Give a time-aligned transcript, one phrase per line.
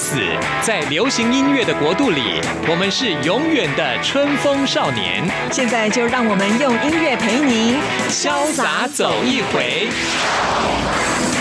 [0.00, 0.16] 死，
[0.62, 5.22] 在流行音乐的国度里，我们是永远的春风少年。
[5.52, 7.76] 现在就让我们用音乐陪您
[8.08, 9.88] 潇洒走一回。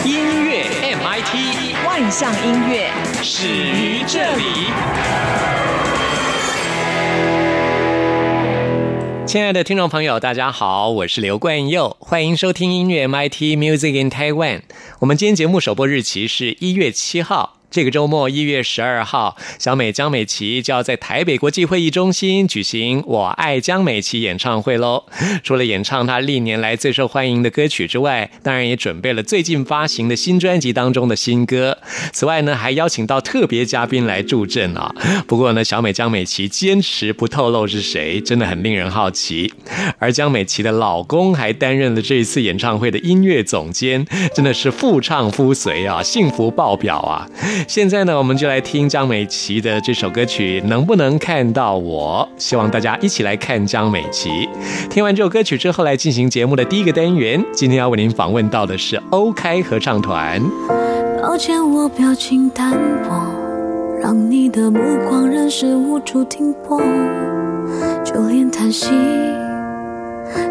[0.03, 2.91] 音乐 MIT 万象音乐
[3.23, 4.43] 始于这里。
[9.25, 14.63] 亲爱的听众朋友，大家好，我是刘冠佑，欢迎收听音乐 MIT Music in Taiwan。
[14.99, 17.58] 我们今天节目首播日期是一月七号。
[17.71, 25.03] 这个周末，一月十二号，小美江美琪就要在台北国际会议中心举行《我爱江美琪》演唱会喽。
[25.43, 31.77] 除了演唱她历年来最受欢迎的歌曲之外，当然也准备了最近发行的新专辑当中的新歌。
[32.11, 34.91] 此外呢，还邀请到特别嘉宾来助阵啊。
[35.27, 39.53] 不过呢，小美江美琪坚持不透露是谁，真的很令人好奇。
[39.99, 47.29] 而江美琪的老公还担任了这一次演唱会的音乐总监，真的是夫唱夫随啊，幸福爆表啊！
[47.67, 54.47] 现在呢，我们就来听江美琪的这首歌曲《能不能看到我》，希望大家一起来看江美琪。
[54.89, 57.43] 听完这首歌曲之后，来进行节目的第一个单元。
[57.53, 60.41] 今天要为您访问到的是欧开合唱团。
[61.21, 62.71] 抱歉，我表情淡
[63.03, 63.25] 薄，
[64.01, 66.79] 让你的目光仍是无处停泊，
[68.03, 68.89] 就连叹息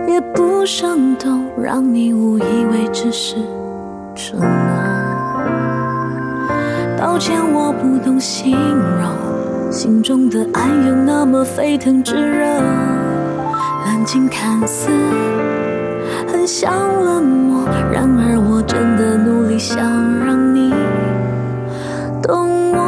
[0.07, 3.35] 也不生动，让你误以为只是
[4.15, 4.88] 沉默。
[6.99, 12.45] 抱歉，我不懂形容，心中的爱有那么沸腾炙热，
[13.87, 14.91] 冷静看似
[16.27, 19.79] 很像冷漠，然而我真的努力想
[20.25, 20.75] 让你
[22.21, 22.79] 懂我。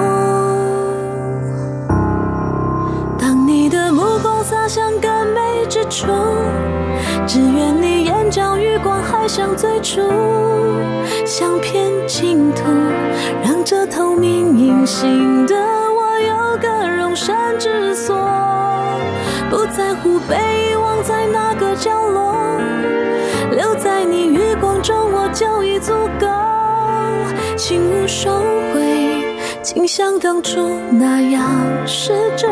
[3.16, 6.08] 当你的目光洒向更美之处，
[7.28, 7.99] 只愿你
[8.30, 10.00] 眼角余光还像最初，
[11.26, 12.62] 像片净土。
[13.64, 18.16] 这透明隐形的我有个容身之所，
[19.50, 20.36] 不在乎被
[20.70, 22.34] 遗忘在哪个角落，
[23.50, 26.26] 留在你余光中我就已足够，
[27.56, 28.42] 请勿收
[28.72, 29.24] 回，
[29.62, 31.42] 请像当初那样
[31.86, 32.48] 试着，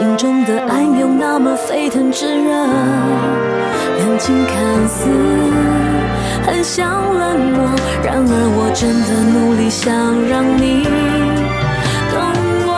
[0.00, 2.50] 心中的爱有那么沸腾炙热，
[3.98, 5.10] 冷静看似
[6.46, 6.88] 很像
[7.18, 7.68] 冷漠，
[8.02, 9.92] 然而我真的努力想
[10.26, 10.84] 让你
[12.10, 12.16] 懂
[12.64, 12.68] 我。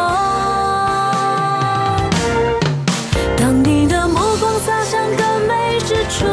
[3.36, 6.26] 当你的目光洒向更美之处，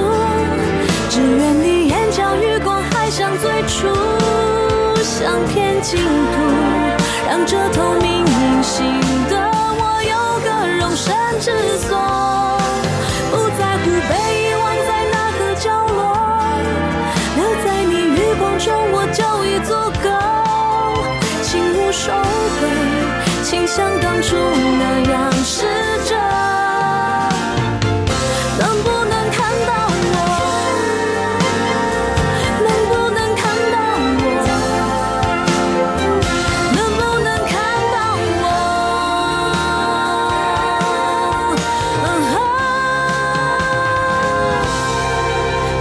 [1.11, 3.85] 只愿你眼角余光还像最初，
[5.03, 6.01] 像片净土，
[7.28, 8.09] 让这透明。
[8.61, 9.09] 心的
[22.59, 22.64] 会，
[23.44, 25.66] 请像当初那样试
[26.06, 26.16] 着，
[28.59, 29.38] 能不能看
[29.68, 29.72] 到
[30.16, 30.18] 我？
[32.66, 33.78] 能不能看到
[34.22, 34.28] 我？
[36.75, 37.52] 能不能看
[37.94, 37.97] 到
[38.42, 38.46] 我？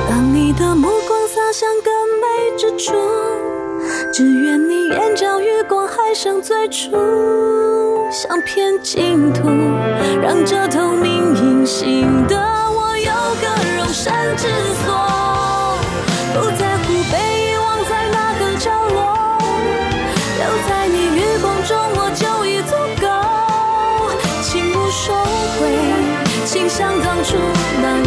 [0.08, 2.24] 当你的目光洒向更美
[2.56, 2.92] 之处。
[4.18, 6.90] 只愿你眼角余光还像最初，
[8.10, 9.48] 像片净土，
[10.20, 14.48] 让这透明隐形的我有个容身之
[14.82, 14.90] 所。
[16.34, 19.38] 不在乎被遗忘在哪个角落，
[20.36, 23.06] 留在你余光中我就已足够。
[24.42, 25.14] 请勿收
[25.60, 25.70] 回，
[26.44, 27.36] 请像当初
[27.80, 28.00] 那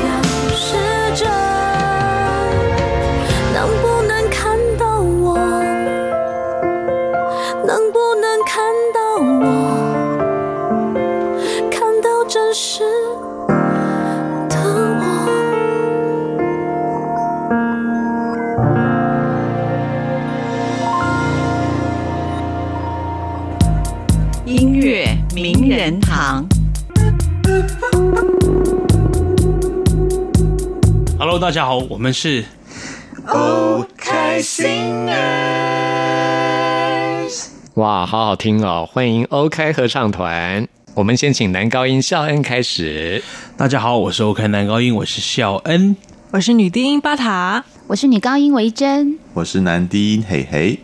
[31.32, 32.44] Hello，大家好，我们是
[37.76, 38.86] 哇，好好听哦！
[38.92, 40.68] 欢迎 OK 合唱团。
[40.94, 43.24] 我们先请男高音孝恩开始。
[43.56, 45.96] 大家好，我是 OK 男高音，我是孝恩。
[46.32, 50.80] 我是女低音巴塔，我是女高音维珍，我是男低音嘿嘿，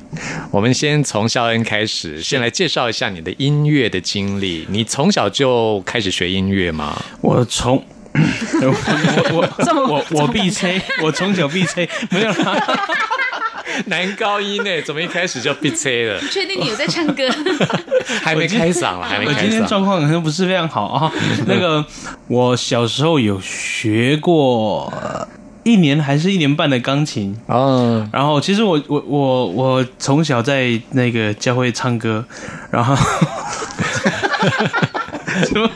[0.51, 4.65] 我们先从孝恩开始，先来介绍一下你的音乐的经历。
[4.69, 7.01] 你从小就开始学音乐吗？
[7.19, 7.83] 我从
[8.61, 8.67] 我
[9.33, 12.55] 我我 我必吹， 我从小必吹，没有啦。
[13.85, 14.81] 男高音呢？
[14.81, 16.19] 怎么一开始就必吹了？
[16.31, 17.29] 确定你有在唱歌？
[18.23, 19.67] 还没开嗓了，还没开嗓我今天嗓。
[19.67, 21.11] 状况可能不是非常好啊。
[21.45, 21.85] 那个，
[22.27, 25.27] 我小时候有学过呃
[25.63, 32.23] 一年还是一年半的钢琴，哦，然后其实我我我我从小在那个教会唱歌，
[32.71, 32.95] 然后
[35.45, 35.69] 什么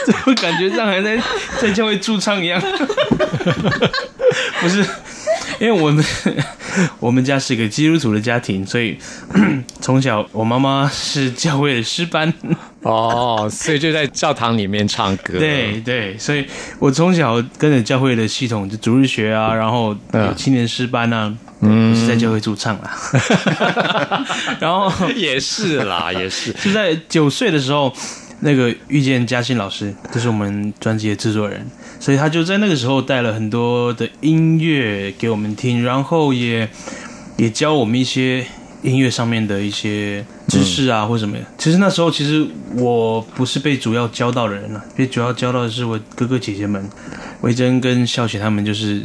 [0.06, 1.18] 怎么感觉上还在
[1.60, 2.60] 在教会驻唱一样？
[4.60, 4.84] 不是，
[5.58, 6.04] 因为我们
[6.98, 8.96] 我们家是一个基督徒的家庭，所以
[9.80, 12.32] 从小我妈妈是教会的诗班，
[12.82, 15.38] 哦，所以就在教堂里面唱歌。
[15.38, 16.46] 对对，所以
[16.78, 22.98] 我从小跟着教会的系统，就主日学啊，然后有青年诗班啊，嗯，是在教会驻唱啦。
[24.60, 26.52] 然后也是啦，也是。
[26.52, 27.92] 就在九岁的时候，
[28.40, 31.64] 那个遇见嘉欣老师，这是我们专辑的制作人，
[31.98, 36.68] 所以他就在那个时候带了很多的音乐给我们听，然后也
[37.36, 38.44] 也教我们一些
[38.82, 41.44] 音乐上面的一些知识啊，或什么的。
[41.58, 42.46] 其实那时候，其实
[42.76, 46.82] 我不是被主要教到的人了、被主要教到的是我哥哥姐姐们，
[47.42, 49.02] 维珍跟孝雪他们就是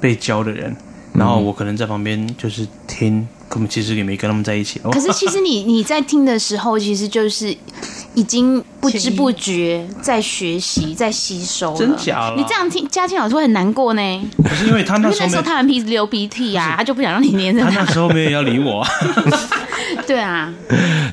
[0.00, 0.74] 被教的人，
[1.12, 4.80] 然后我可能在旁边就是听，根本其实也没跟他们在一起。
[4.90, 7.54] 可是其实你你在听的时候，其实就是
[8.14, 11.78] 已经不知不觉在学习，在吸收了。
[11.78, 14.30] 真假啦你这样听，嘉庆老师会很难过呢。
[14.42, 17.84] 不是因为他那时候没那时候他很鼻子流鼻涕啊，他就不想让你黏着他他。
[17.84, 18.90] 那时候没有要理我、啊，
[20.06, 20.52] 对啊，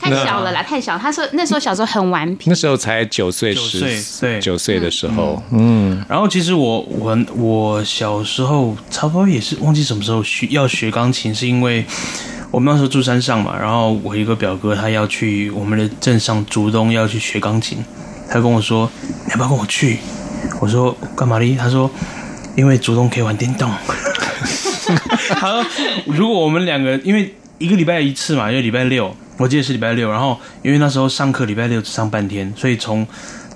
[0.01, 0.97] 太小了啦，太小。
[0.97, 11.85] 他说那时候小时候很顽皮那，时候才九岁，九十岁对九岁的时候，嗯，然后其实我我我小时候差不多也是忘记什么时候学要学钢琴，是因为
[12.49, 17.77] 我们那时候住山上嘛，然后我一个表哥他要去我们的镇上竹东要去学钢琴，
[18.29, 18.89] 他跟我说
[19.25, 19.99] 你要不要跟我去？
[20.59, 21.55] 我说干嘛哩？
[21.55, 21.89] 他说
[22.55, 23.69] 因为竹东可以玩电动。
[25.29, 25.65] 他说
[26.05, 33.05] 如果我们两个因为一个礼拜一次嘛，因为礼拜六我记得是礼拜六，然后因为那时候上课礼拜六只上半天，所以从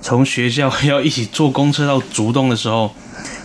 [0.01, 2.93] 从学校要一起坐公车到竹东的时候，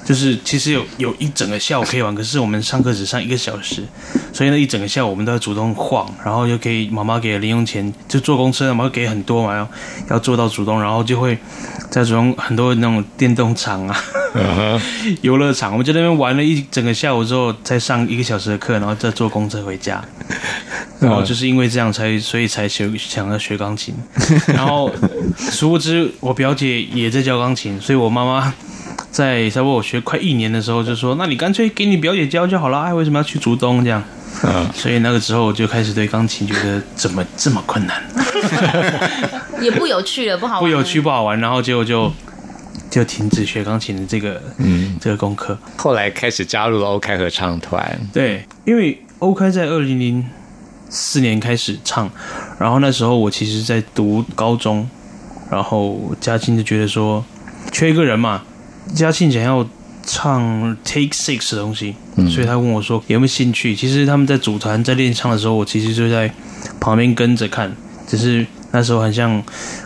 [0.06, 3.82] 就是其实有有一整个下午可以玩，可是我们上课只上一个小时，
[4.32, 9.68] 所以那一整个下午我们都要主动晃，然后又可以妈妈给零用钱，就坐公车嘛，会给很多嘛，要
[10.10, 11.36] 要做到主动，然后就会
[11.90, 14.00] 在主动很多那种电动场啊、
[15.22, 20.00] 游乐场，我们在那边玩了一整个下午之后，再上一个小时的课，然后再坐公车回家。
[20.98, 23.94] 然后就是因为这样才，所以才学想要学钢琴。
[24.46, 24.90] 然后
[25.50, 28.52] 殊不知我表姐也在教钢琴，所以我妈妈
[29.16, 34.02] 在差不多我学快一年的时候就说：“那你干脆给你表姐教就好了，哎，为什么要去竹东这样？”
[34.44, 38.02] 嗯所以那个时候我就开始对钢琴觉得怎么这么困难，
[39.62, 40.62] 也不有趣了，不好玩。
[40.62, 42.12] 不有趣不好玩，然后结果就
[42.90, 45.56] 就停止学钢琴的这个嗯这个功课。
[45.78, 50.22] 后来开始加入了 OK 合唱团，对，因为 OK 在二零零
[50.90, 52.10] 四年开始唱，
[52.58, 54.86] 然后那时候我其实在读高中，
[55.50, 57.24] 然后嘉欣就觉得说
[57.72, 58.42] 缺一个人嘛，
[58.94, 59.66] 嘉庆想要
[60.04, 61.94] 唱 Take Six 的东西，
[62.30, 63.74] 所以他问我说有没有兴趣。
[63.74, 66.32] 其实他们在组团在练唱的时候，我其实就在
[66.80, 67.74] 旁边跟着看，
[68.06, 69.42] 只是那时候很像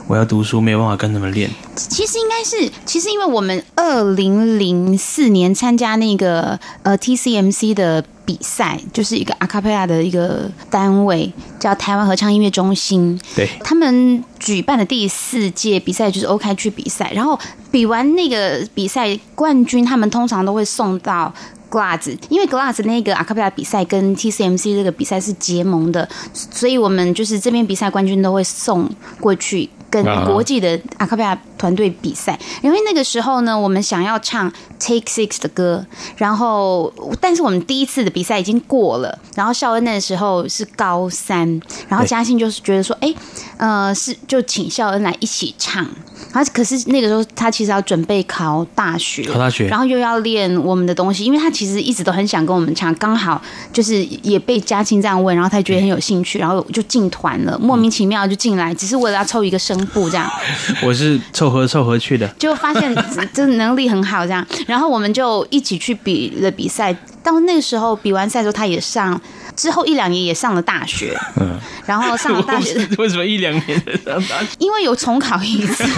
[0.07, 1.51] 我要读书，没有办法跟他们练。
[1.75, 13.21] 其实应该是，其实因为我们二零零四年参加那个呃 TCMC 的比赛，就是一个阿卡贝拉的一个单位，叫台湾合唱音乐中心。
[13.35, 17.37] 对，他们举办的第四届比赛就是 OK 去比赛，然后
[17.73, 21.35] 比完那个比赛冠军，他们通常都会送到
[21.69, 29.69] Glass，因为 Glass 那个阿卡贝拉比赛跟 TCMC 这个比赛是结盟的，所以我们就是这边比赛冠军都会送过去。
[29.91, 35.85] 跟啊国际的阿卡贝拉团队比赛，因为那个时候呢，我们想要唱 Take Six 的歌，
[36.17, 43.15] 然后但是我们第一次的比赛已经过了，然后肖恩那个时候是高三，然后嘉欣就是觉得说，哎，
[43.57, 45.87] 呃，是就请肖恩来一起唱。
[46.33, 53.41] 然后可是那个时候他其实要准备考大学，考大学然后又要练我们的东西，因为他其实一直都很想跟我们唱，刚好
[53.73, 60.31] 就是也被嘉庆这样问，然后他觉得很有兴趣，然后就进团了，莫名其妙就进来，只是为了要凑一个声部这样。
[60.83, 62.29] 我是凑合凑合去的。
[62.39, 62.95] 就发现
[63.33, 66.97] 这能力很好，这样，然后我们就一起去比了比赛。
[67.23, 69.21] 到那个时候比完赛之后，他也上，
[69.57, 74.49] 之后一两年也上了大学，嗯，然后上了大学， 为什么一两年才上大学？
[74.59, 75.85] 因为有重考一次。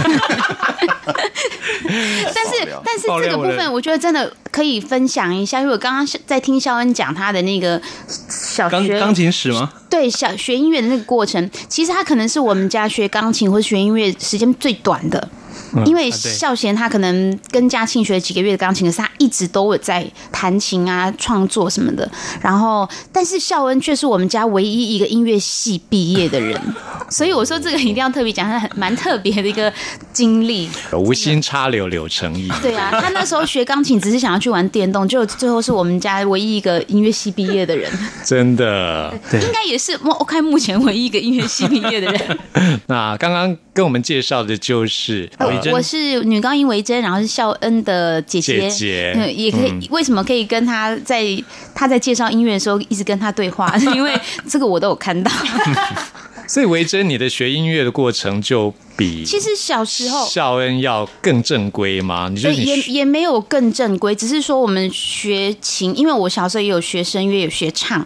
[2.33, 2.51] 但是
[2.83, 7.81] 但是这个部分，我觉得真的可以分享一下，因为我刚刚在听肖恩讲他的那个
[8.29, 9.71] 小学钢钢琴史吗？
[9.89, 15.29] 对，小学音乐的那个过程，其实他可能是我们家学钢琴或者学音乐时间最短的。
[15.85, 22.09] 因为孝贤他可能跟嘉庆学了几个月的钢琴，可是他一直都有在弹琴啊、创作什么的。
[22.41, 26.59] 然后，但是孝恩却是我们家唯一一个音乐系毕业的人，
[27.09, 29.71] 所以我说这个一定要特别讲，他很蛮特别的一个
[30.11, 30.69] 经历。
[30.91, 32.49] 无心插柳柳成荫。
[32.61, 37.91] 对啊，他那时候学钢琴只是想要去玩电动，就最后是我们家唯一一个音乐系毕业的人。
[38.23, 42.39] 真的，应该也是我看目前唯一一个音乐系毕业的人。
[42.87, 45.27] 那刚刚跟我们介绍的就是
[45.71, 49.87] 我是女高音维珍，然后是孝恩的姐姐，姐也可以。
[49.89, 51.25] 为什么可以跟她在
[51.73, 53.75] 她在介绍音乐的时候一直跟他对话？
[53.95, 54.13] 因为
[54.47, 55.31] 这个我都有看到。
[56.45, 62.29] 所以维珍，你的学音乐的过程就比其实小时候孝恩要更正规吗？
[62.29, 68.05] 你觉得也也没有更正规，只是说我们学琴，因为我小时候也有学声乐，有学唱，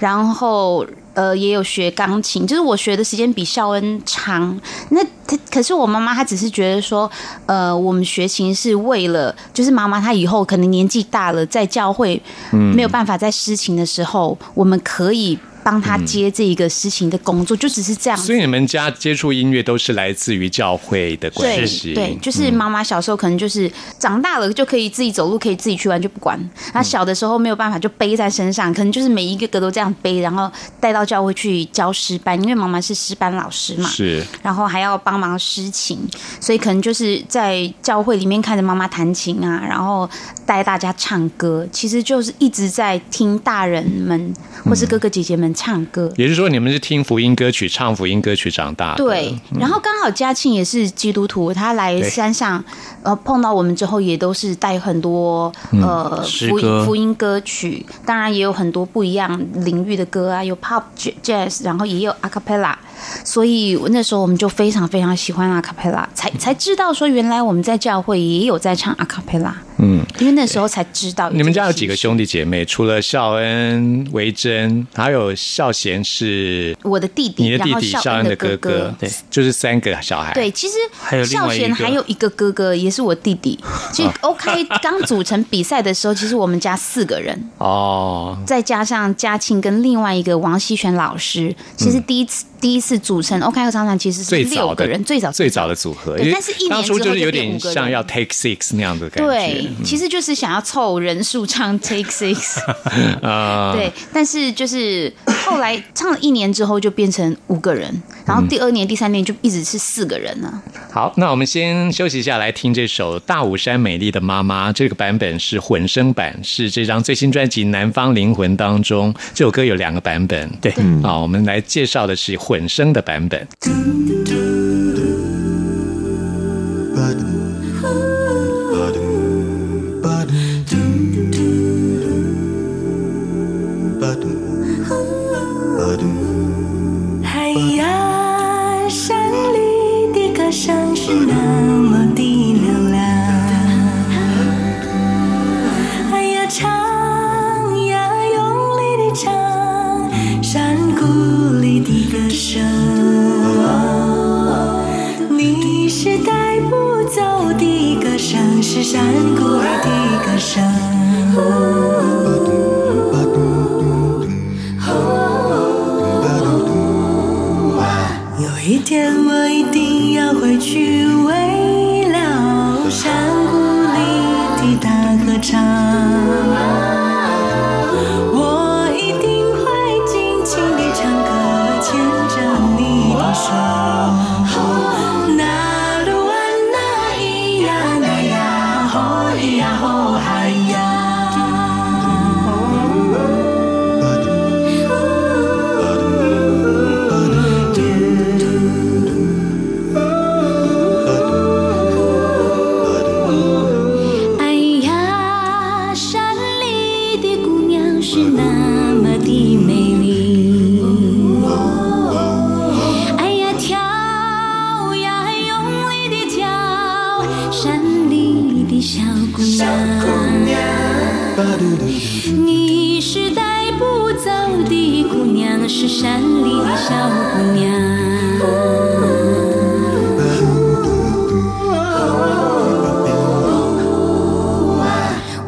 [0.00, 0.84] 然后。
[1.14, 4.60] 呃，也有学钢琴，就是我学的时间比肖恩长。
[4.90, 7.10] 那他可是我妈妈，她只是觉得说，
[7.46, 15.38] 呃，我们学琴是为了，就是妈妈她以后可能年纪大了，在教会没有办法在施琴的时候，我们可以。
[15.64, 18.18] 帮他接这一个事情的工作，就只是这样。
[18.18, 21.94] 所以你们家接触音乐都是来自于教会的关系。
[21.94, 26.38] 对，就是妈妈小时候可能就是长大了就可以自己走路，可以自己去玩，就不管。
[26.74, 33.88] 那小的时候没有办法，就背在身上，可能就是每一个歌都这样背，然后带到教会去教诗班，因为妈妈是诗班老师嘛。
[33.88, 34.22] 是。
[34.42, 35.98] 然后还要帮忙诗琴，
[36.40, 40.08] 所以可能就是在教会里面看着妈妈弹琴啊，然后
[40.44, 45.53] 带大家唱歌，其实就是一直在听大人们或是哥哥姐姐们。
[45.54, 49.04] 唱歌，也就是说你们是听福音歌曲、唱福音歌曲长大的。
[49.04, 52.62] 对，然后刚好嘉庆也是基督徒，他来山上，
[53.02, 60.82] 呃，碰到我们之后也都是带很多呃福音福音歌曲，当然也有很多不一样领域的歌啊，有 pop
[61.22, 62.74] jazz，然后也有 a cappella。
[63.22, 69.54] 所以那时候我们就非常非常喜欢阿卡贝拉，才才知道说原来我们在教会也有在唱阿卡贝拉。
[69.84, 71.28] 嗯，因为那时候才知道。
[71.30, 72.64] 你们家有几个兄弟姐妹？
[72.64, 80.32] 除了孝恩、维珍，还有孝贤是我的弟弟，你的弟弟孝恩的哥哥，对，就是三个小孩。
[80.32, 83.58] 对，其实还有孝贤还有一个哥哥，也是我弟弟。
[83.92, 92.46] 其实 OK 刚组成比赛的时候，其实我们家四个人哦，再加上嘉庆跟另外一个王希全老师，其实第一次。
[92.64, 99.30] 第一次组成 OK 合唱团其实是六个人，最早最早的组合，但是一年之后就是有点像要 Take Six 那样的感觉。
[99.30, 102.58] 对，其实就是想要凑人数唱 Take Six
[103.20, 103.74] 啊。
[103.74, 105.12] 对，但是就是
[105.44, 110.62] 后来唱了一年之后就变成五个人，然后第二年、第三年就一直是四个人了。
[110.90, 114.70] 好，那我们先休息一下，来听这首《大武山美丽的妈妈》。
[114.72, 120.48] 这个版本是混声版，是这张最新专辑《南方灵魂》当中，这首歌有两个版本。
[120.62, 122.53] 对，啊，我们来介绍的是混。
[122.54, 123.44] 本身的版本。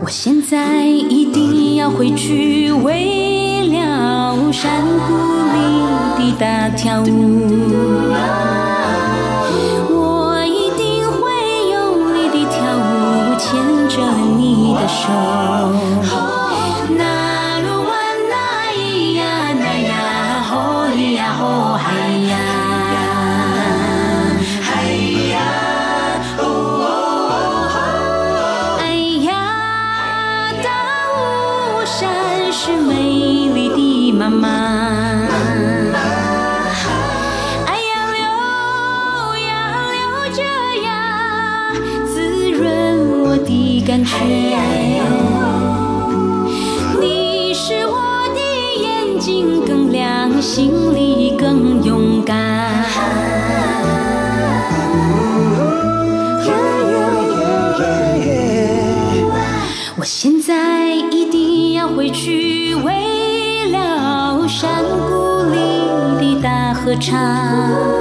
[0.06, 5.16] 我现在一定要回去，为了山谷
[5.52, 7.06] 里的大跳舞。
[9.90, 11.18] 我一定会
[11.72, 13.58] 用力的跳舞，牵
[13.88, 13.96] 着
[14.38, 15.02] 你的手。
[66.98, 67.95] 唱。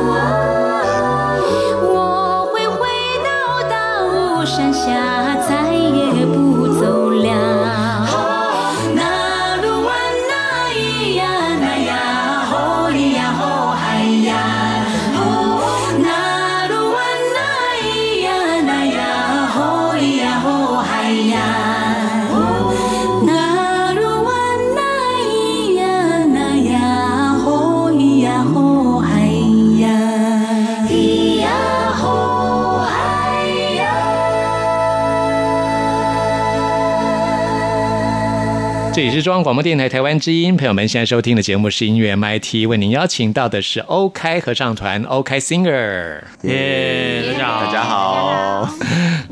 [39.26, 46.20] 中央广播电台台湾之音，朋友们现在收听的节目是音乐 MIT，为您邀请到的是 OK 合唱团 OK Singer。
[46.44, 48.70] 耶，大家好，大家好，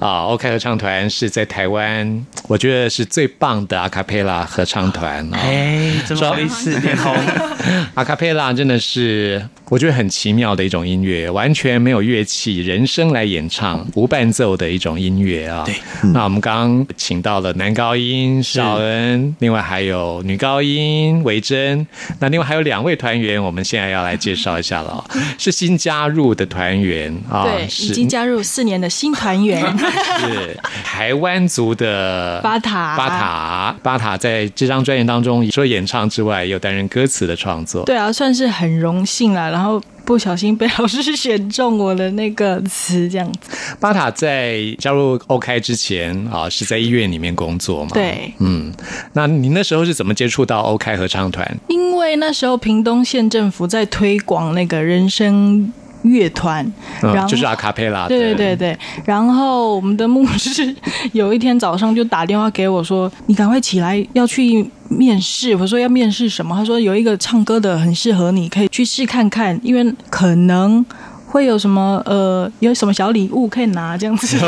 [0.03, 5.39] 啊，OK 合唱团是在台湾，我觉得是最棒的阿卡贝拉合唱团啊。
[5.41, 7.15] 哎，怎么好意思，脸红？
[7.95, 15.63] 阿卡贝拉真的是我觉得很奇妙的一种音乐，完全没有乐器，人声来演唱，无伴奏的一种音乐啊。
[15.65, 15.75] 对，
[16.13, 21.87] 那我们刚刚请到了男高音邵恩，另外还有女高音维珍，
[22.19, 25.05] 那另外还有两位团员，我们现在要来介绍一下了哦，
[25.37, 29.63] 是新加入的团员啊，对，已经加入四年的新团员
[30.19, 37.83] 是台湾族的巴塔巴塔巴塔在这张专辑当中，除了演唱之外，也有担任歌词的创作。
[37.85, 39.49] 对啊，算是很荣幸啦。
[39.49, 43.51] 然后不小心被老师选中我的那个词，这样子。
[43.79, 48.73] 巴塔在加入 OK 之前啊，是在医院里面工作嘛？，对，嗯，
[49.13, 51.57] 那你那时候是怎么接触到 OK 合唱团？
[51.67, 55.71] 因为那时候屏东县政府在推广那个人声
[56.03, 56.65] 乐团，
[57.01, 58.07] 然后嗯就是阿卡贝拉。
[58.07, 60.73] 对对对对，然后我们的牧师
[61.11, 70.85] 有一天早上就打电话给我说：“你赶快起来，要去面试。”我说：“要面试什么？”他说：“有一个唱歌的很适合你，可以去试看看，因为可能。”
[71.33, 74.37] 会有什么呃，有什么小礼物可以拿这样子，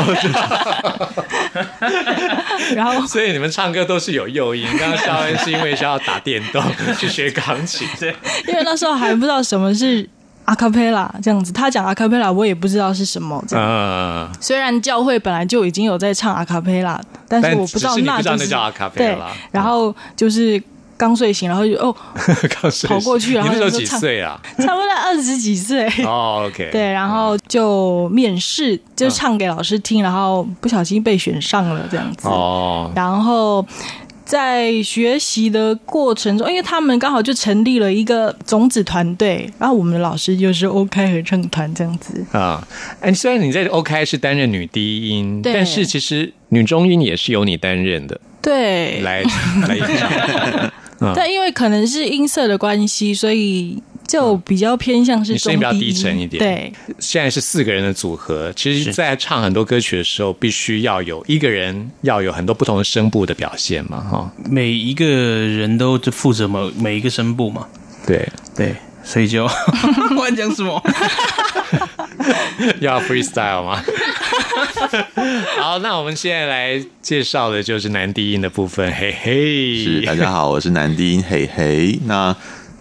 [2.76, 4.64] 然后 所以你们唱歌都是有诱因。
[4.78, 6.62] 刚刚肖恩是因为想要打电动
[6.96, 8.14] 去学钢琴，对，
[8.46, 10.08] 因为那时候还不知道什么是
[10.46, 13.64] 阿卡贝拉这样子，他讲阿卡贝拉我也不知道是什么这样。
[13.68, 20.60] 嗯，虽然教会本来就已经有在唱阿卡贝拉，但是我不知道那就是那叫阿卡贝对拉，然后就是
[20.96, 21.94] 刚睡醒，然后就哦，
[22.60, 24.40] 刚睡跑过去然后你那时候就唱几岁啊？
[24.58, 25.86] 差不多二十几岁。
[26.04, 32.28] 哦，OK，对，然后就面试，就唱给老师听，然后不小心被选上了这样子。
[32.28, 33.66] 哦，然后
[34.26, 42.26] 在学习的过程中，因为他们刚好就成立了一个种子团队，然后我们的老师就是 OK 合唱团这样子。
[42.32, 42.66] 啊，
[43.00, 49.22] 哎，虽然你在 OK 是担任女低音，对但是其实女中音也是由你担任的，对，来
[49.68, 50.72] 来一下。
[51.14, 56.38] 但因为可能是音色的关系，所以就比较偏向是你声音比较低低沉一点。
[56.42, 67.66] 对，现在是四个人的组合，其实，在唱很多歌曲的时候，必须要有一个人要有很多不同的声部的表现嘛，哈，每一个人都就负责某每一个声部嘛，
[68.06, 69.44] 对，对，所以就
[70.16, 70.82] 我在讲什么？
[72.80, 73.82] 要 freestyle 吗？
[75.60, 81.98] 好，那我们现在来介绍的就是男低音的部分，嘿嘿，是大家好，我是男低音嘿嘿。
[82.06, 82.34] 那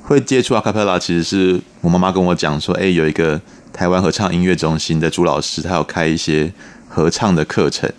[0.08, 3.42] 会接触 acapella，其实是我妈妈跟我讲说，哎、有一个
[3.74, 6.54] 台湾合唱音乐中心的朱老师，他有开一些
[6.88, 7.92] 合唱的课程，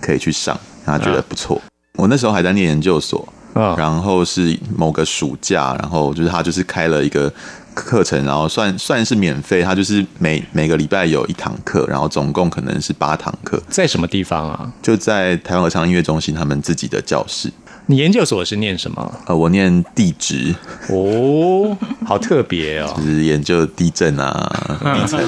[0.00, 1.62] 可以去上，然后觉得不错。
[1.96, 7.32] 我那时候还在念研究所，嗯然后是某个暑假，然后就是他就是开了一个
[7.72, 14.72] 课程，然后算算是免费，他就是每每个礼拜有一堂课，然后总共可能是八堂课，在什么地方啊？
[14.82, 17.48] 就在台湾合唱音乐中心他们自己的教室。
[17.86, 19.14] 你研究所是念什么？
[19.26, 20.54] 呃，我念地质，
[20.88, 25.20] 哦，好特别哦就，是研究地震啊、地震。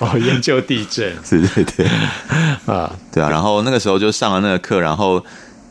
[0.00, 1.86] 哦，研究地震 对对对，
[2.66, 3.30] 啊，对啊。
[3.30, 5.24] 然后那个时候就上了那个课，然后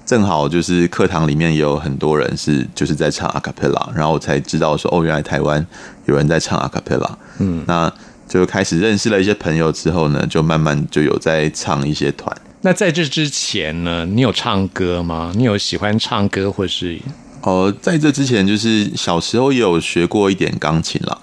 [0.05, 5.65] 正好就是课堂里面也有很多人是就是在唱阿卡贝拉，然后我才知道说哦，原来台湾
[6.05, 7.17] 有人在唱阿卡贝拉。
[7.39, 7.91] 嗯，那
[8.27, 12.33] 就开始认识了一些朋友之后呢，就慢慢就有在唱一些团。
[12.63, 15.31] 那在这之前呢，你有唱歌吗？
[15.35, 16.99] 你有喜欢唱歌或是
[17.41, 21.17] 哦，在这之前就是小时候也有学过一点钢琴啦，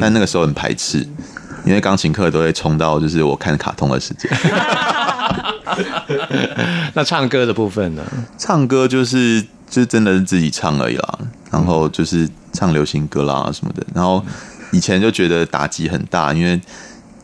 [0.00, 0.98] 但那个时候很排斥，
[1.64, 4.30] 因为钢琴课都会冲到就是我看卡通的时间。
[6.94, 8.02] 那唱歌的部分呢？
[8.38, 11.18] 唱歌就是就真的是自己唱而已啦，
[11.50, 13.84] 然后就是唱流行歌啦什么的。
[13.92, 14.24] 然后
[14.70, 16.60] 以前就觉得打击很大，因为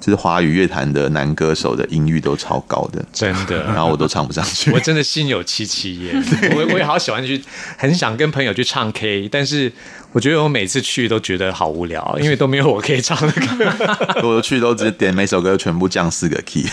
[0.00, 4.80] 就是华语乐坛的男歌手的音域都超高的，真的，然后我都唱不上去 我。
[4.80, 6.14] 真的心有戚戚耶。
[6.56, 7.42] 我我也好喜欢去，
[7.76, 9.70] 很想跟朋友去唱 K，但是
[10.12, 14.20] 我觉得我每次去都觉得好无聊，因为都没有我可以唱的歌。
[14.26, 16.64] 我去都直接点每首歌全部降四个 key，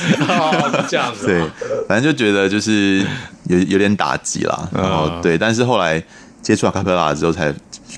[0.88, 1.42] 这样子对。，
[1.88, 3.06] 反正就觉得就是
[3.50, 4.70] 有有点打击啦。
[4.74, 6.02] 然后嗯对，但是后来
[6.48, 7.52] 接触阿卡贝拉之后，才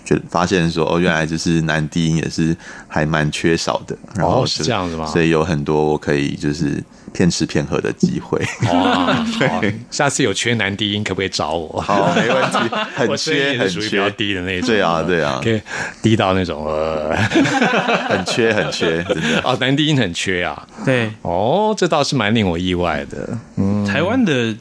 [0.03, 2.57] 觉得发现说哦，原来就是男低音也是
[2.87, 3.95] 还蛮缺少的。
[4.15, 6.83] 然后哦是就这样子吗所以有很多我可以就是
[7.13, 8.39] 骗吃骗喝的机会。
[8.73, 11.79] 哇， 好下次有缺男低音可不可以找我？
[11.79, 12.57] 好，没问题，
[12.97, 14.67] 很缺，很也是属于比较缺，低的那种。
[14.67, 15.61] 对啊，对啊可，以
[16.01, 17.15] 低到那种呃，
[18.09, 19.41] 很缺，很缺，真的。
[19.43, 20.67] 哦，男低音很缺啊。
[20.83, 23.37] 对，哦，这倒是蛮令我意外的。
[23.57, 24.55] 嗯台湾的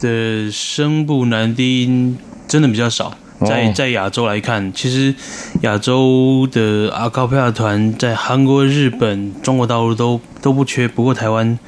[0.00, 2.16] 的声部男低音
[2.48, 3.14] 真的比较少。
[3.40, 5.14] 在哦在亚洲来看，其实
[5.62, 11.58] 亚洲的阿卡贝拉团在韩国、日本、中国大陆都都不缺，不过台湾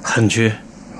[0.00, 0.54] 很缺，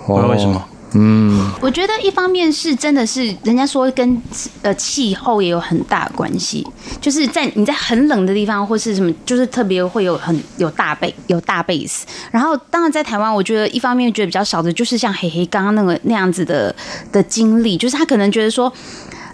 [0.07, 0.69] 不知道为什么。
[0.95, 4.23] 嗯，我觉得一方面是真的是人家说跟
[4.61, 6.67] 呃气候也有很大的关系，
[7.01, 12.05] 就是在你在很冷的地方或是什么，就是特别会有很有大贝有大贝斯。
[12.31, 16.75] 然后当然在台湾，我觉得一方面觉得比较少的就是像黑黑刚刚那个那样子的
[17.11, 18.71] 的经历，就是他可能觉得说。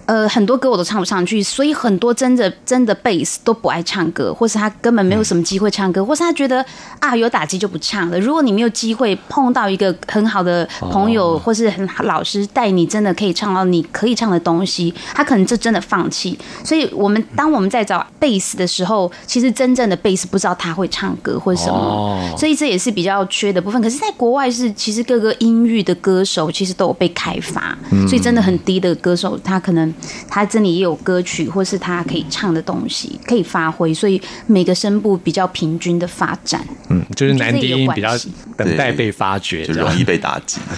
[0.09, 6.65] 呃，很多歌我都唱不上去，所以很多真的真的贝斯都不爱唱歌，或是他根本没有什么机会唱歌，或是他觉得
[6.99, 8.19] 啊有打击就不唱了。
[8.19, 16.39] 如果你没有机会碰到一个很好的朋友，或是很好老师带你，真的可以唱到你可以唱的东西，他可能就真的放弃。
[16.65, 23.83] 所以我们当我们在找贝斯的时候，其实真正的贝斯不知道他会唱歌或什么，哦所以这也是比较缺的部分。
[23.83, 27.77] 可是，在国外是其实各个音域的歌手其实都有被开发，
[28.09, 29.93] 所以真的很低的歌手，他可能
[30.29, 36.65] 他这里也有歌曲，或是他可以唱的东西可以发挥，所以每个声部比较平均的发展。
[36.89, 38.11] 嗯，就是男低音比较
[38.57, 40.59] 等待被发掘，就容易被打击。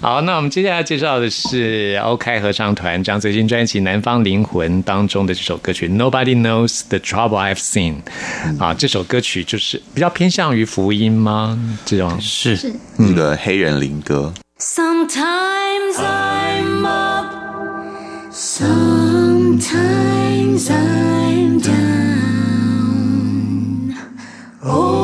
[0.00, 7.94] 好，那我们接下来介绍的是 OK 合唱团这张最新专辑《南方灵魂》当中的这首歌曲《Nobody Knows the Trouble I've Seen》
[8.62, 11.58] 啊，这首歌曲就是比较偏向于福音吗？
[11.86, 12.20] 这种。
[12.20, 12.56] 是。
[12.56, 12.72] 是。
[12.98, 16.84] 一个黑人灵歌，Sometimes I'm
[18.34, 19.70] sometimes
[20.68, 21.74] I'm down.
[24.64, 25.03] Oh,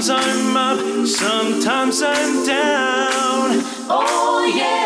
[0.00, 3.64] Sometimes I'm up, sometimes I'm down.
[3.90, 4.77] Oh, yes,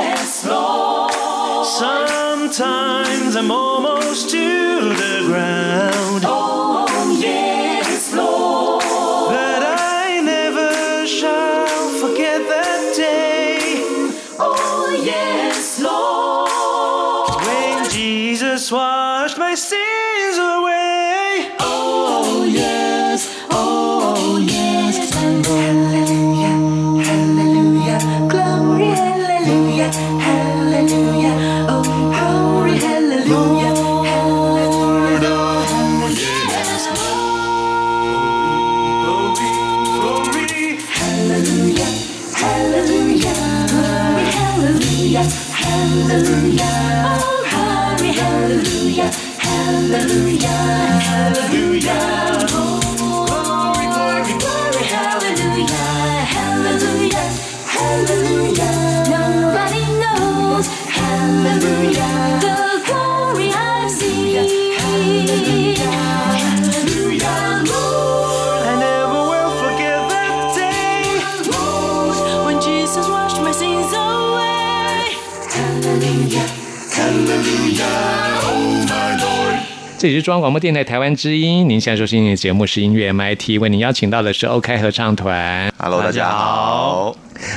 [80.02, 85.72] 这里是中央广播电台台湾之音，您现在收听的节目是音乐 MIT，为您邀请到的是 OK 合唱团。
[85.78, 87.16] Hello，大家好。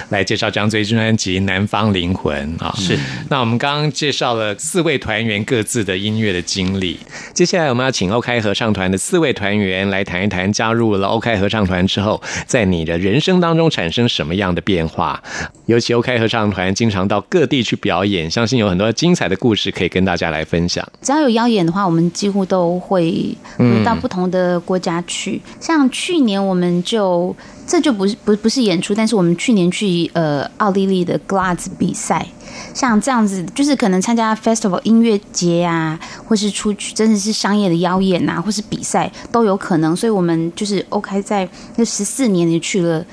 [0.10, 2.74] 来介绍这张最新专辑《南方灵魂》啊。
[2.78, 2.98] 是。
[3.30, 7.00] 那我们刚刚介绍了四位团员各自的音乐的经历，
[7.34, 15.21] 接下来我们要请 OK 合唱团的四位团员来谈一谈加入了 OK 合唱团之后，在你的人生当中产生什么样的变化。
[15.65, 20.88] 尤其 OK 合唱团经常到各地去表演，相信有很多精彩的故事可以跟大家来分享。
[21.02, 25.41] 只要有邀演的话，我们几乎都会嗯到不同的国家去。
[25.60, 27.36] 像去年我们就
[27.67, 32.25] 这就不是不不是演出，但是我们去年去呃奥地利的 Glas 比赛，
[32.73, 39.95] 像这样子就是可能参加 festival 音乐节啊，或是出去真的是商业的邀演啊，或是比赛都有可能。
[39.95, 41.47] 所以我们就是 OK 在
[41.78, 43.04] 那十四年里去了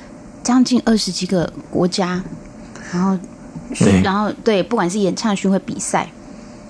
[0.42, 2.22] 将近二十几个国家，
[2.92, 3.18] 然后
[3.78, 6.08] 对然后对，不管是演唱巡回比赛。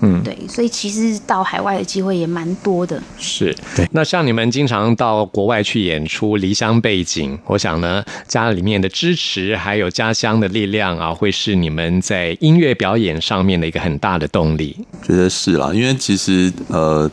[0.05, 3.01] 嗯对，所以其实到海外的机会也蛮多的。
[3.17, 3.87] 是，对。
[3.93, 14.75] 那像你们经常到国外去演出，离乡背景，我想呢，家里面的支持还有家乡的力量啊，会是你们在音乐表演上面的一个很大的动力。
[15.01, 17.09] 觉得是啦，因为其实呃，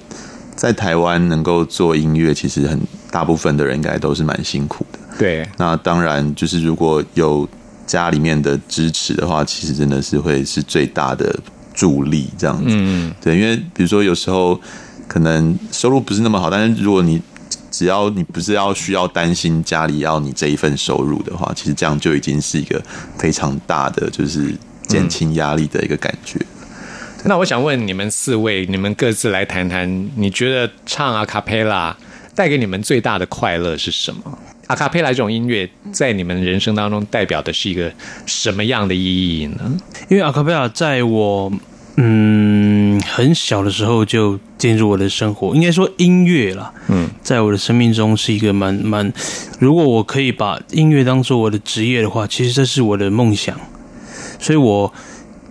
[0.56, 4.98] 在台湾能够做音乐，其实很大部分的人应该都是蛮辛苦的。
[5.16, 7.48] 对，那当然，就是如果有
[7.86, 11.38] 家里面的支持的话，其实真的是会是最大的
[11.74, 12.64] 助力，这样子。
[12.68, 14.60] 嗯，对，因为比如说有时候
[15.08, 17.20] 可能收入不是那么好，但是如果你
[17.70, 22.82] 只要你不是要需要担心家里要你这一份收入的话，其实这样就已经是一个
[23.16, 24.54] 非常大的就是
[24.86, 26.38] 减轻压力的一个感觉。
[27.24, 31.96] 那我想问你们四位，你们各自来谈谈，你觉得唱阿卡贝拉
[32.40, 34.38] 带给你们最大的快乐是什么？
[34.68, 37.92] 阿卡贝拉这种音乐在你们人生当中代表的是一个
[38.24, 39.78] 什么样的意义呢？
[40.08, 41.52] 因为阿卡贝拉在我
[41.96, 49.12] 嗯很小的时候就进入我的生活，应该说音乐啦，嗯，在我的生命中是一个蛮蛮，
[49.58, 53.54] 如果我可以把音乐当做我的职业的话，其实这是我的梦想，
[54.38, 54.90] 所以我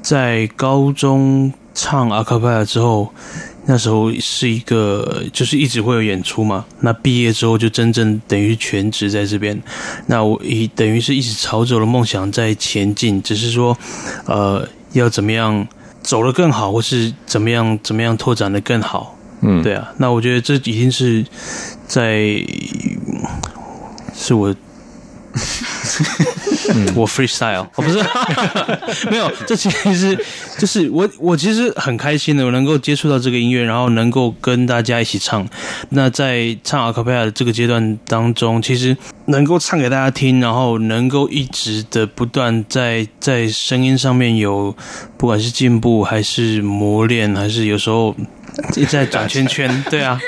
[0.01, 3.13] 在高中唱阿卡贝拉之后。
[3.69, 6.65] 那时候是一个，就是一直会有演出嘛。
[6.79, 9.55] 那毕业之后就真正等于全职在这边。
[10.07, 13.77] 那我一等于是一直朝着我的梦想在前进，只是说，
[14.25, 15.67] 呃，要怎么样
[16.01, 19.15] 走得更好，或是怎么样怎么样拓展的更好。
[19.41, 21.23] 嗯，对啊，那我觉得这已经是
[21.85, 22.43] 在
[24.15, 24.55] 是我，
[26.95, 27.99] 我 freestyle，哦，不是，
[29.09, 30.25] 没有，这其实是
[30.57, 35.47] 就是我我其实很开心的，我能够接触到这个音乐，然后能够跟大家一起唱。
[35.89, 44.75] 那在唱阿卡贝拉的这个阶段当中，其实能够唱给大家听，然后能够一直的不断在在声音上面有
[45.17, 48.15] 不管是进步还是磨练，还是有时候
[48.75, 50.19] 一直在转圈圈，对啊，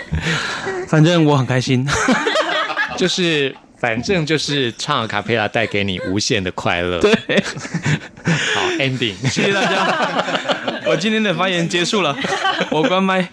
[0.88, 1.88] 反正我很开心。
[2.98, 7.00] 就是反正就是唱卡佩拉带给你无限的快乐。
[7.00, 7.12] 对，
[8.54, 10.24] 好 ending，谢谢大家，
[10.86, 12.16] 我今天的发言结束了，
[12.70, 13.28] 我关麦。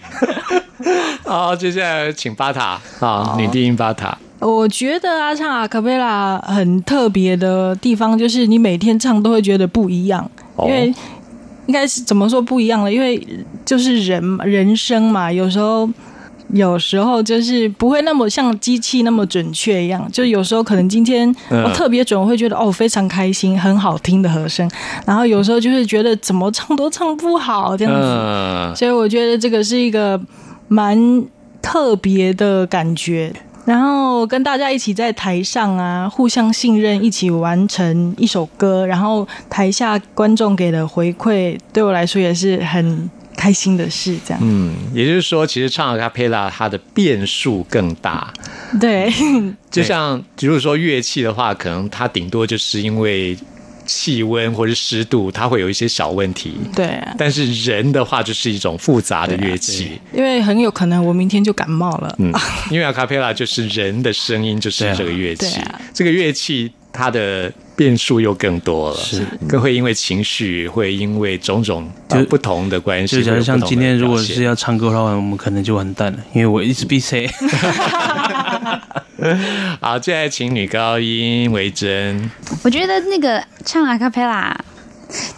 [1.23, 4.17] 好，接下来请巴塔啊，女低音巴塔。
[4.39, 10.91] 我觉得啊，唱阿卡贝拉很特别的地方，就是你每天唱都会觉得不一样，哦因为
[11.67, 12.91] 应该是怎么说不一样了？
[12.91, 13.21] 因为
[13.63, 15.87] 就是人人生嘛，有时候
[16.53, 21.63] 有时候就是不会那么像机器那么准确一样，就有时候可能今天嗯。
[21.63, 24.69] 我特别准，我会觉得哦非常开心，很好听的和声，
[25.05, 30.19] 然后有时候就是觉得怎么唱都唱不好这样子，嗯，所以我觉得这个是一个
[30.67, 30.97] 蛮
[31.61, 33.31] 特别的感觉。
[33.65, 43.07] 然后跟大家一起在台上啊，互相信任，一起完成一首歌，然后台下观众给的回馈，对我来说也是很
[43.39, 44.17] 开心的事。
[44.25, 48.33] 这样，嗯，也就是说，其实唱阿卡佩拉它的变数更大。
[48.81, 49.09] 对，
[49.71, 53.37] 就像比如果说乐器的话，可能它顶多就是因为
[53.85, 56.57] 气温或者湿度，它会有一些小问题。
[56.75, 59.99] 对啊，但是人的话，就是一种复杂的乐器。
[60.13, 62.13] 因为很有可能我明天就感冒了。
[62.19, 62.31] 嗯，
[62.69, 65.55] 因为阿卡贝拉就是人的声音，就是这个乐器。
[65.55, 73.15] 对啊这个乐器它的变数又更多了，是更会因为情绪，会因为种种呃就不同的关系。
[73.15, 77.25] 就假如像今天如果是要唱歌的话，我们可能就完蛋了，因为我一直闭塞。
[79.79, 82.29] 好，接下来请女高音维珍。
[82.65, 84.53] 我觉得那个唱阿卡贝拉，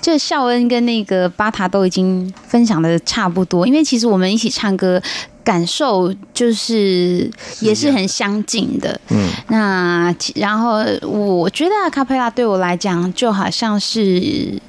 [0.02, 5.02] 就孝恩跟那个巴塔都已经分享的差不多，因为其实我们一起唱歌。
[5.44, 7.28] 感受就是
[7.62, 14.62] 也是很相近的，嗯，那然后我觉得阿卡佩拉对我来讲就好像是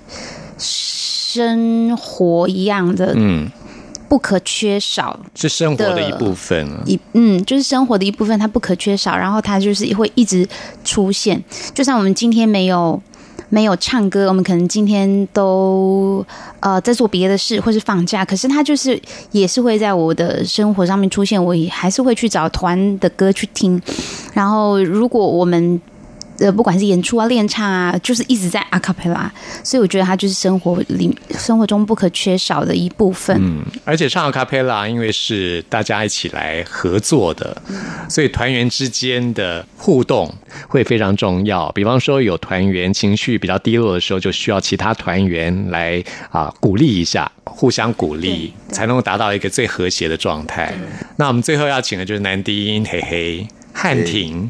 [0.57, 3.51] 生活一样的，嗯，
[4.09, 6.83] 不可缺少是生活的一部分啊。
[6.87, 10.49] 一嗯，就是生活的一部分，它不可缺少，然后它就是会一直
[10.83, 11.39] 出现。
[11.75, 12.99] 就像我们今天没有
[13.55, 16.25] 没有唱歌，我们可能今天都
[16.61, 18.99] 呃在做别的事，或是放假，可是他就是
[19.31, 23.79] 也是会在我的生活上面出现，我也还是会去找团的歌去听。
[24.33, 25.79] 然后如果我们
[26.43, 33.37] 呃，不管是演出啊、练唱啊，就是一直在阿卡贝拉，所以我觉得它就是生活里生活中不可缺少的一部分。
[33.41, 37.57] 嗯，而且唱阿卡贝拉，因为是大家一起来合作的，
[38.09, 40.33] 所以团员之间的互动
[40.67, 41.71] 会非常重要。
[41.73, 50.75] 比方说，有团员情绪比较低落的时候，就需要其他团员来啊鼓励一下，互相鼓励，才能够达到一个最和谐的状态。
[51.17, 54.49] 那我们最后要请的就是男低音嘿嘿汉庭，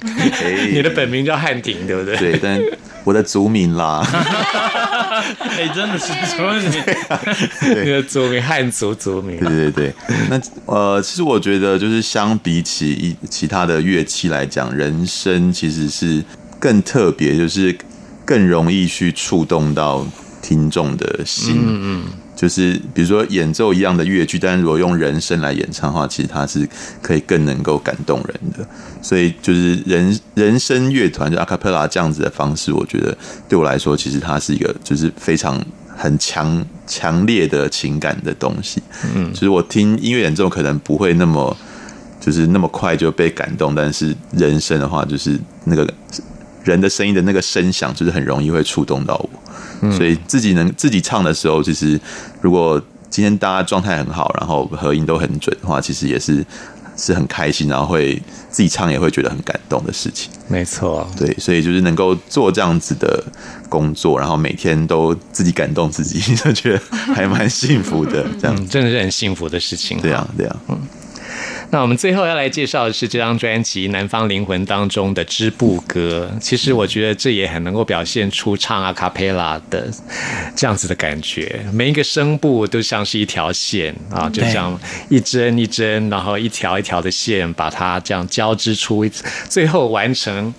[0.73, 2.17] 你的本名叫汉庭，对不对？
[2.17, 2.61] 对，但
[3.05, 4.01] 我的族名啦，
[5.57, 6.83] 哎，真的是族名。
[7.85, 9.39] 你的族名汉族族名。
[9.41, 9.49] 对。
[9.49, 9.95] 对对，
[10.29, 16.23] 那呃，其实我觉得就是相比起一其他的乐器来讲，人声其实是
[16.59, 17.77] 更特别，就是
[18.25, 20.07] 更容易去触动到
[20.41, 21.57] 听众的心。
[21.57, 22.05] 嗯嗯，
[22.43, 26.69] 就是比如说演奏一样的乐句，但是如果用人声来演唱的话，其实它是
[27.01, 28.67] 可以更能够感动人的。
[29.01, 33.17] 所以就是人人声乐团就 a cappella 这样子的方式，我觉得
[33.49, 35.65] 对我来说，其实它是一个就是非常
[35.97, 38.83] 很强强烈的情感的东西。
[39.15, 41.57] 嗯，其实我听音乐演奏可能不会那么
[42.19, 45.89] 就是那么快就被感动，但是人声的话，就是那个
[46.65, 49.91] 人的声音的那个声响，就是很容易会触动到我。
[49.93, 52.01] 所以自己能自己唱的时候，其实
[52.41, 56.45] 如果今天大家状态很好，然后合音都很准的话，其实也是
[56.97, 58.15] 是很开心，然后会
[58.49, 60.31] 自己唱也会觉得很感动的事情。
[60.49, 63.23] 没错，对，所以就是能够做这样子的
[63.69, 66.81] 工作，然后每天都自己感动自己， 就觉得
[67.15, 68.25] 还蛮幸福的。
[68.41, 70.01] 这样，嗯，真的是很幸福的事情。
[70.01, 70.57] 对啊，对啊。
[71.73, 76.31] 那我们最后要来介绍的是这张专辑《南方灵魂》当中的织布歌。
[76.39, 79.91] 其实我觉得这也很能够表现出唱阿卡贝拉的
[80.55, 89.07] 这样子的感觉，每一个声部都像是一条线啊，就像一针一针，然后一条一条的线，把它这样交织出，
[89.49, 90.53] 最后完成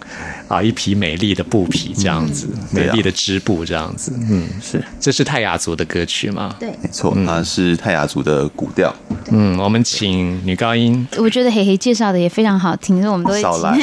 [0.47, 4.11] 啊一匹美丽的布匹这样子，美丽的织布这样子。
[4.31, 6.55] 嗯，是这是泰雅族的歌曲吗？
[6.59, 8.91] 对，没错，它是泰雅族的古调。
[9.29, 11.23] 嗯，我们请女高音听。
[11.23, 13.77] 我觉得嘿嘿介绍的也非常好听，所以我们都会少来。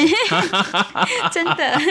[1.31, 1.81] 真的。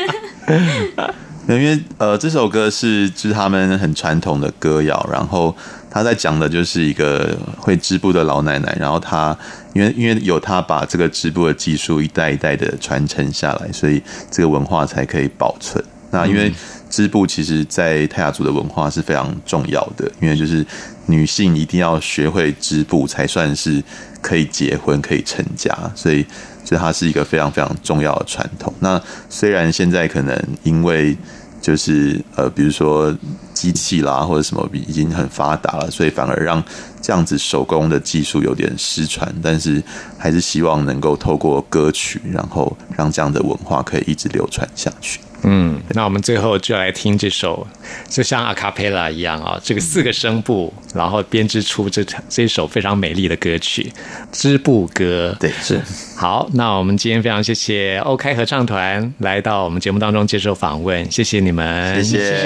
[1.48, 5.56] 因为呃，这首歌是就是他们很传统的歌谣，然后
[5.90, 9.36] 他在讲的就是一个会织布的老奶奶，然后她
[9.72, 14.00] 因为因为有她把这个织布的技术一代一代的传承下来，所以
[14.30, 15.82] 这个文化才可以保存。
[16.12, 16.52] 那因为
[16.88, 20.64] 织布其实，在泰雅族的文化是非常重要的，因为就是
[21.06, 23.82] 女性一定要学会织布，才算是
[24.20, 26.24] 可以结婚、可以成家，所以
[26.64, 28.72] 就它是一个非常非常重要的传统。
[28.80, 31.16] 那虽然现在可能因为
[31.60, 33.14] 就是呃，比如说
[33.52, 36.62] 机器啦或者什么已经很发达了，所以反而让
[37.02, 39.30] 这样子手工的技术有点失传。
[39.42, 39.82] 但是
[40.16, 45.20] 还是希望能够透过歌曲，然后让这样的文化可以一直流传下去。
[45.42, 45.80] 嗯。
[45.90, 47.66] 那我们最后就来听这首
[48.08, 53.92] 就像阿卡贝拉一样啊这个四个声部然后编织出这这首非常美丽的歌曲
[54.32, 55.36] 织布歌。
[55.40, 55.80] 对是。
[56.16, 61.94] 好那我们今天非常谢谢 ok 合唱团来到我们节目当中接受访问谢谢你们。
[62.04, 62.18] 谢谢。
[62.18, 62.36] 谢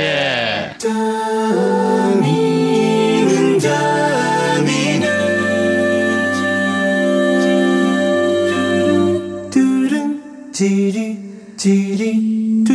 [11.97, 12.74] 谢。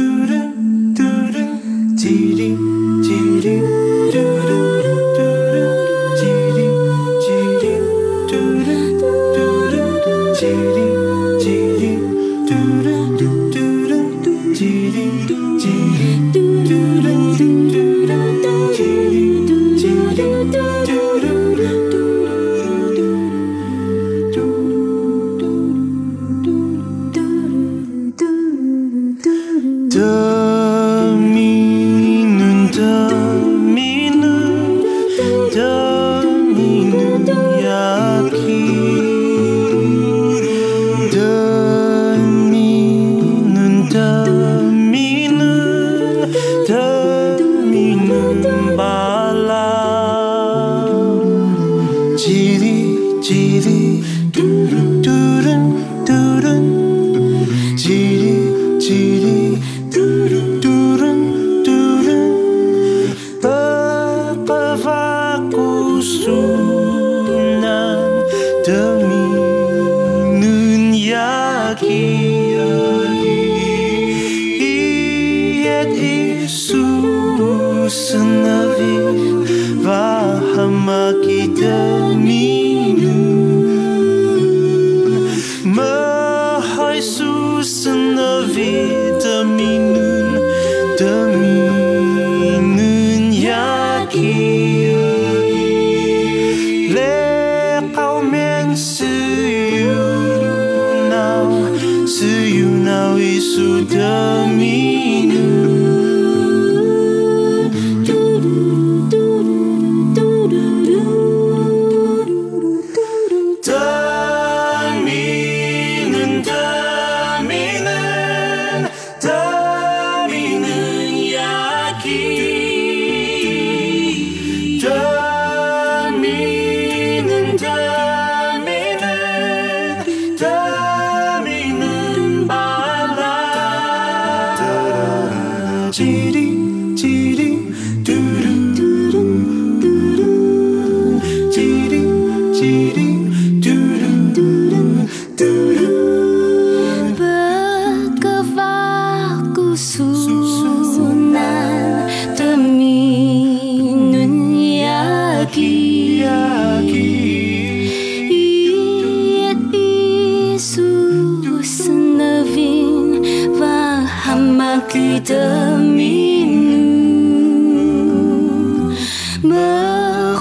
[136.00, 136.39] GD.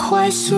[0.09, 0.58] 快速。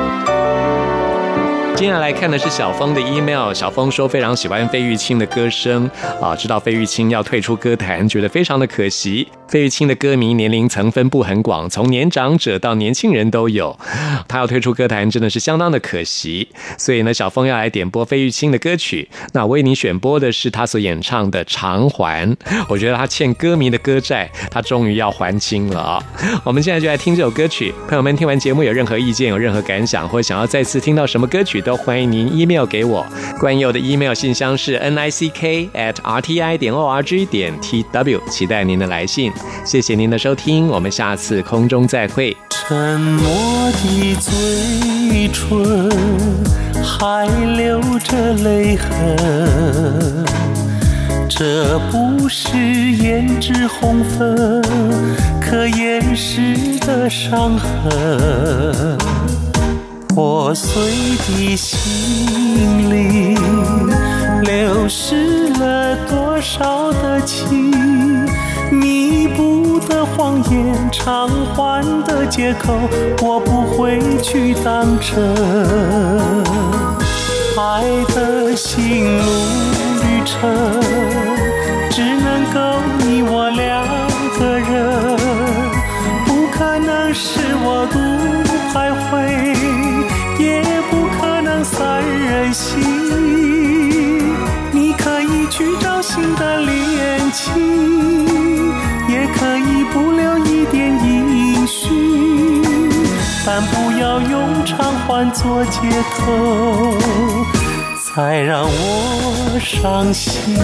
[1.81, 5.89] 接下来看的是小峰的 email，小峰说非常喜欢费玉清的歌声
[6.21, 9.27] 啊，知道费玉清要退出歌坛，觉得非常的可惜。
[9.51, 13.77] 费玉清的歌迷年龄层分布很广，从年长者到年轻人都有。
[14.25, 16.47] 他要退出歌坛，真的是相当的可惜。
[16.77, 19.09] 所以呢，小峰要来点播费玉清的歌曲。
[19.33, 22.25] 那为你选播的是他所演唱的《偿还》，
[22.69, 26.03] 我觉得他欠歌迷的歌债，他终于要还清了啊！
[26.45, 27.73] 我们现在就来听这首歌曲。
[27.89, 33.05] 朋友们，听完节目有任何意见、有任何感想，或想要再次听到什么歌曲，都欢迎您 email 给我。
[33.37, 37.53] 关佑的 email 信箱是 n i c k at r t i 点 o r g 点
[37.59, 39.29] t w，期待您的来信。
[39.63, 42.35] 谢谢您的收听，我们下次空中再会。
[42.49, 45.89] 沉默的嘴唇
[46.83, 50.25] 还留着泪痕，
[51.27, 54.61] 这不是胭脂红粉
[55.41, 58.97] 可掩饰的伤痕。
[60.09, 60.81] 破碎
[61.27, 63.37] 的心灵
[64.43, 67.71] 流失了多少的情？
[69.87, 72.73] 的谎言，偿还的借口，
[73.21, 75.35] 我不会去当真。
[77.57, 77.83] 爱
[78.15, 79.23] 的心路
[80.01, 80.39] 旅程，
[81.89, 82.59] 只能够
[82.99, 83.85] 你我两
[84.39, 85.17] 个人，
[86.25, 87.99] 不可能是我独
[88.71, 89.11] 徘徊，
[90.39, 92.79] 也不可能三人行。
[94.71, 98.40] 你可以去找新的恋情，
[99.21, 102.59] 也可以不留一点音讯，
[103.45, 105.79] 但不要用偿还做借
[106.17, 106.97] 口，
[107.99, 110.57] 才让我伤心。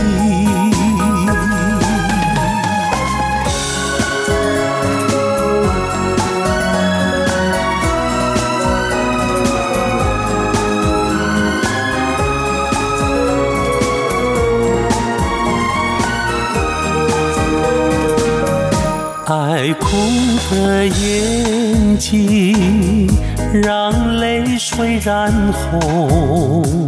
[20.78, 23.10] 的眼睛，
[23.52, 26.88] 让泪水染红。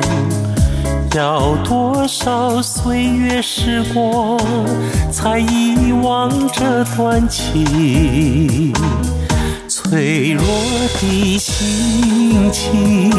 [1.15, 4.37] 要多少岁月时光，
[5.11, 8.71] 才遗忘这段情？
[9.67, 10.45] 脆弱
[11.01, 13.11] 的心情，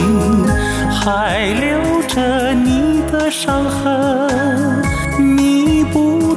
[0.89, 4.80] 还留着你的伤痕。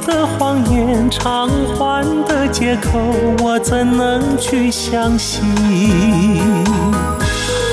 [0.06, 2.98] 的谎言，偿还的借口，
[3.42, 5.42] 我怎能去相信？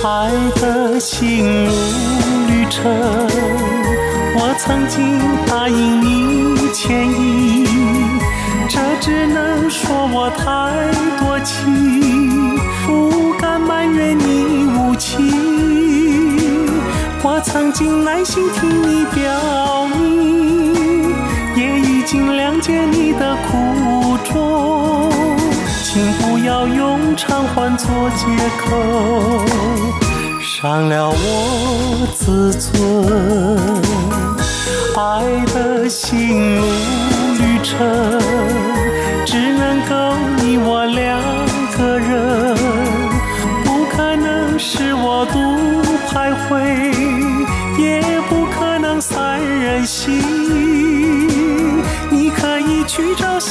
[0.04, 1.72] 爱的心路
[2.48, 2.92] 旅程，
[4.36, 7.68] 我曾经答应你牵引，
[8.68, 10.44] 这只能说我太
[11.20, 12.58] 多情，
[12.88, 15.30] 不敢埋怨你无情。
[17.24, 20.91] 我曾经耐心听你表明，
[22.12, 25.10] 请谅解你的苦衷，
[25.82, 27.88] 请不要用偿还做
[28.18, 28.26] 借
[28.60, 28.76] 口，
[30.42, 32.70] 伤了我自尊。
[34.98, 36.66] 爱的心路
[37.40, 37.80] 旅程，
[39.26, 39.94] 只能够
[40.44, 41.18] 你我两
[41.78, 42.58] 个人，
[43.64, 45.40] 不可能是我独
[46.10, 46.92] 徘徊，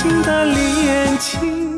[0.01, 1.69] 新的恋情。